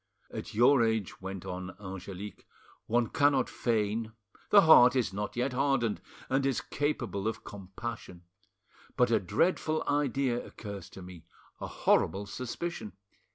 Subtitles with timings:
[0.33, 2.47] "At your age," went on Angelique,
[2.87, 8.23] "one cannot feign—the heart is not yet hardened, and is capable of compassion.
[8.97, 12.93] But a dreadful idea occurs to me—a horrible suspicion!